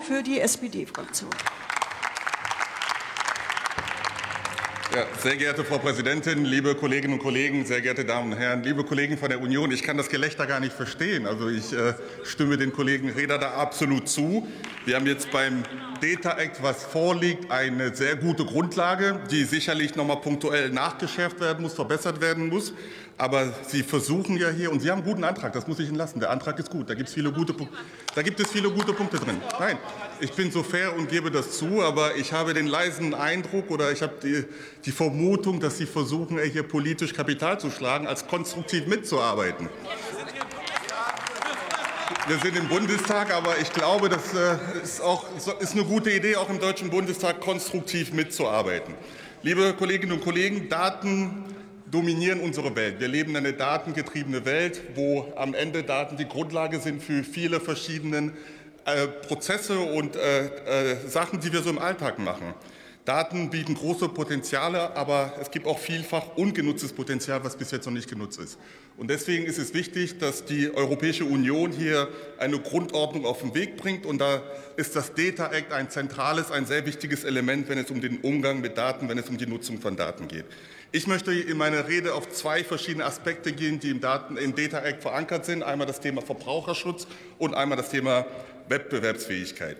[0.00, 1.30] Für die SPD-Fraktion.
[4.92, 8.82] Ja, sehr geehrte Frau Präsidentin, liebe Kolleginnen und Kollegen, sehr geehrte Damen und Herren, liebe
[8.82, 11.28] Kollegen von der Union, ich kann das Gelächter gar nicht verstehen.
[11.28, 11.94] Also ich äh,
[12.24, 14.48] stimme den Kollegen Reda da absolut zu.
[14.86, 15.62] Wir haben jetzt beim
[16.00, 21.62] Data Act, was vorliegt, eine sehr gute Grundlage, die sicherlich noch mal punktuell nachgeschärft werden
[21.62, 22.72] muss, verbessert werden muss.
[23.20, 25.98] Aber Sie versuchen ja hier, und Sie haben einen guten Antrag, das muss ich Ihnen
[25.98, 26.20] lassen.
[26.20, 27.54] Der Antrag ist gut, da gibt es viele gute,
[28.14, 29.42] da gibt es viele gute Punkte drin.
[29.58, 29.76] Nein,
[30.20, 33.92] ich bin so fair und gebe das zu, aber ich habe den leisen Eindruck oder
[33.92, 34.46] ich habe die,
[34.84, 39.68] die Vermutung, dass Sie versuchen, hier politisch Kapital zu schlagen, als konstruktiv mitzuarbeiten.
[42.26, 45.24] Wir sind im Bundestag, aber ich glaube, das äh, ist, auch,
[45.60, 48.94] ist eine gute Idee, auch im Deutschen Bundestag konstruktiv mitzuarbeiten.
[49.42, 51.44] Liebe Kolleginnen und Kollegen, Daten
[51.90, 53.00] dominieren unsere Welt.
[53.00, 57.58] Wir leben in einer datengetriebene Welt, wo am Ende Daten die Grundlage sind für viele
[57.58, 58.32] verschiedene
[58.84, 62.54] äh, Prozesse und äh, äh, Sachen, die wir so im Alltag machen.
[63.10, 67.92] Daten bieten große Potenziale, aber es gibt auch vielfach ungenutztes Potenzial, was bis jetzt noch
[67.92, 68.56] nicht genutzt ist.
[68.96, 72.06] Und deswegen ist es wichtig, dass die Europäische Union hier
[72.38, 74.06] eine Grundordnung auf den Weg bringt.
[74.06, 74.40] Und da
[74.76, 78.60] ist das Data Act ein zentrales, ein sehr wichtiges Element, wenn es um den Umgang
[78.60, 80.44] mit Daten, wenn es um die Nutzung von Daten geht.
[80.92, 84.84] Ich möchte in meiner Rede auf zwei verschiedene Aspekte gehen, die im, Daten, im Data
[84.84, 85.64] Act verankert sind.
[85.64, 88.24] Einmal das Thema Verbraucherschutz und einmal das Thema
[88.68, 89.78] Wettbewerbsfähigkeit.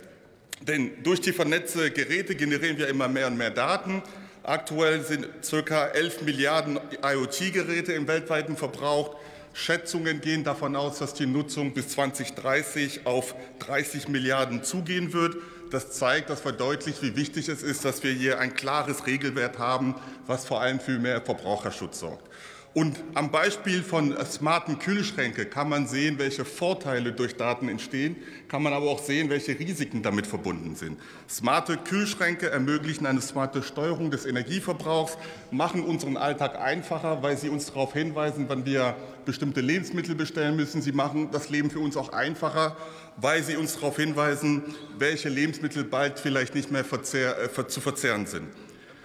[0.60, 4.02] Denn durch die vernetzte Geräte generieren wir immer mehr und mehr Daten.
[4.42, 5.28] Aktuell sind
[5.66, 5.86] ca.
[5.86, 9.16] 11 Milliarden IoT-Geräte im weltweiten Verbrauch.
[9.52, 15.36] Schätzungen gehen davon aus, dass die Nutzung bis 2030 auf 30 Milliarden zugehen wird.
[15.70, 19.94] Das zeigt, das verdeutlicht, wie wichtig es ist, dass wir hier ein klares Regelwert haben,
[20.26, 22.28] was vor allem für mehr Verbraucherschutz sorgt.
[22.72, 28.14] Und am Beispiel von smarten Kühlschränke kann man sehen, welche Vorteile durch Daten entstehen,
[28.46, 30.96] kann man aber auch sehen, welche Risiken damit verbunden sind.
[31.28, 35.18] Smarte Kühlschränke ermöglichen eine smarte Steuerung des Energieverbrauchs,
[35.50, 40.80] machen unseren Alltag einfacher, weil sie uns darauf hinweisen, wann wir bestimmte Lebensmittel bestellen müssen.
[40.80, 42.76] Sie machen das Leben für uns auch einfacher,
[43.16, 44.62] weil sie uns darauf hinweisen,
[44.96, 48.46] welche Lebensmittel bald vielleicht nicht mehr verzehr, äh, zu verzehren sind.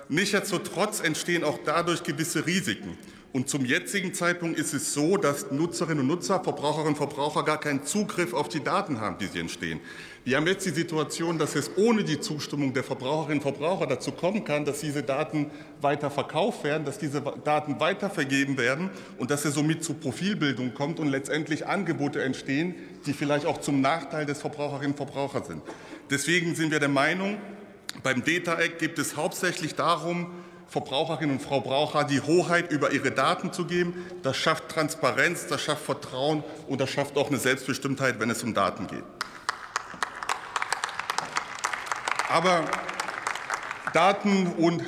[0.08, 2.96] Nichtsdestotrotz entstehen auch dadurch gewisse Risiken.
[3.36, 7.60] Und zum jetzigen Zeitpunkt ist es so, dass Nutzerinnen und Nutzer, Verbraucherinnen und Verbraucher gar
[7.60, 9.82] keinen Zugriff auf die Daten haben, die sie entstehen.
[10.24, 14.14] Wir haben jetzt die Situation, dass es ohne die Zustimmung der Verbraucherinnen und Verbraucher dazu
[14.14, 15.52] kommen kann, dass diese Daten
[15.82, 21.02] weiter verkauft werden, dass diese Daten weitervergeben werden und dass es somit zu Profilbildung kommt
[21.02, 22.76] und letztendlich Angebote entstehen,
[23.06, 25.62] die vielleicht auch zum Nachteil des Verbraucherinnen und Verbrauchers sind.
[26.10, 27.36] Deswegen sind wir der Meinung,
[28.02, 30.28] beim Data Act geht es hauptsächlich darum,
[30.68, 34.06] Verbraucherinnen und Verbraucher die Hoheit über ihre Daten zu geben.
[34.24, 38.54] Das schafft Transparenz, das schafft Vertrauen und das schafft auch eine Selbstbestimmtheit, wenn es um
[38.54, 39.04] Daten geht.
[42.30, 42.66] Aber
[43.94, 44.84] Daten und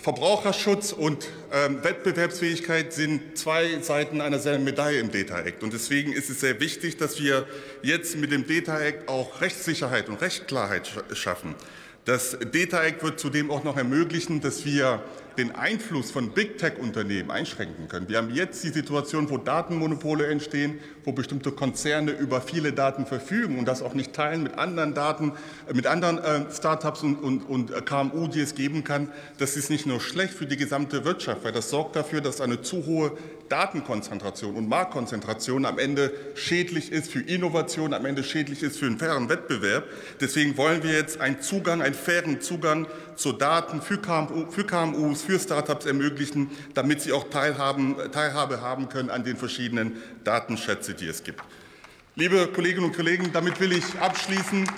[0.00, 5.64] Verbraucherschutz und ähm, Wettbewerbsfähigkeit sind zwei Seiten einer selben Medaille im Data Act.
[5.64, 7.48] Und deswegen ist es sehr wichtig, dass wir
[7.82, 11.56] jetzt mit dem Data Act auch Rechtssicherheit und Rechtsklarheit schaffen.
[12.04, 15.02] Das Data Act wird zudem auch noch ermöglichen, dass wir
[15.38, 18.08] den Einfluss von Big Tech-Unternehmen einschränken können.
[18.08, 23.58] Wir haben jetzt die Situation, wo Datenmonopole entstehen, wo bestimmte Konzerne über viele Daten verfügen
[23.58, 25.32] und das auch nicht teilen mit anderen Daten,
[25.68, 29.10] äh, mit anderen äh, Startups und, und, und äh, KMU, die es geben kann.
[29.38, 32.62] Das ist nicht nur schlecht für die gesamte Wirtschaft, weil das sorgt dafür, dass eine
[32.62, 33.12] zu hohe
[33.48, 38.98] Datenkonzentration und Marktkonzentration am Ende schädlich ist für Innovation, am Ende schädlich ist für einen
[38.98, 39.84] fairen Wettbewerb.
[40.20, 42.86] Deswegen wollen wir jetzt einen Zugang, einen fairen Zugang
[43.16, 48.88] zu Daten für, KMU, für KMUs, für Startups ermöglichen, damit sie auch Teilhaben, Teilhabe haben
[48.88, 51.42] können an den verschiedenen Datenschätzen, die es gibt.
[52.16, 54.68] Liebe Kolleginnen und Kollegen, damit will ich abschließen.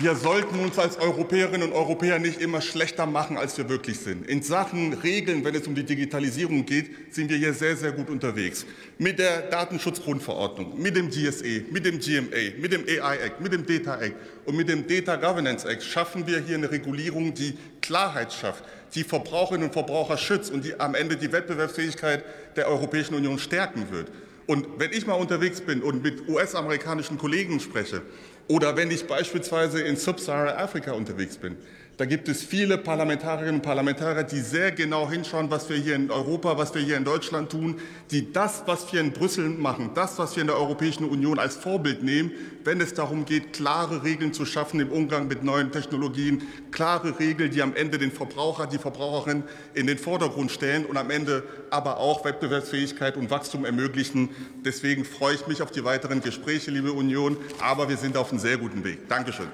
[0.00, 4.28] Wir sollten uns als Europäerinnen und Europäer nicht immer schlechter machen, als wir wirklich sind.
[4.28, 8.10] In Sachen Regeln, wenn es um die Digitalisierung geht, sind wir hier sehr, sehr gut
[8.10, 8.66] unterwegs.
[8.98, 13.64] Mit der Datenschutzgrundverordnung, mit dem GSE, mit dem GMA, mit dem AI Act, mit dem
[13.64, 14.16] Data Act
[14.46, 18.64] und mit dem Data Governance Act schaffen wir hier eine Regulierung, die Klarheit schafft,
[18.96, 22.24] die Verbraucherinnen und Verbraucher schützt und die am Ende die Wettbewerbsfähigkeit
[22.56, 24.10] der Europäischen Union stärken wird.
[24.46, 28.02] Und wenn ich mal unterwegs bin und mit US-amerikanischen Kollegen spreche
[28.48, 31.56] oder wenn ich beispielsweise in Sub-Sahara-Afrika unterwegs bin,
[31.96, 36.10] da gibt es viele Parlamentarierinnen und Parlamentarier, die sehr genau hinschauen, was wir hier in
[36.10, 37.80] Europa, was wir hier in Deutschland tun,
[38.10, 41.54] die das, was wir in Brüssel machen, das, was wir in der Europäischen Union als
[41.54, 42.32] Vorbild nehmen,
[42.64, 46.42] wenn es darum geht, klare Regeln zu schaffen im Umgang mit neuen Technologien,
[46.72, 49.44] klare Regeln, die am Ende den Verbraucher, die Verbraucherin
[49.74, 54.30] in den Vordergrund stellen und am Ende aber auch Wettbewerbsfähigkeit und Wachstum ermöglichen.
[54.64, 58.40] Deswegen freue ich mich auf die weiteren Gespräche, liebe Union, aber wir sind auf einen
[58.40, 59.08] sehr guten Weg.
[59.08, 59.48] Dankeschön.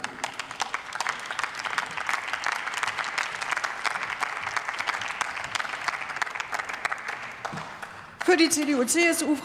[8.25, 9.37] Für die CDU-CSU-Fraktion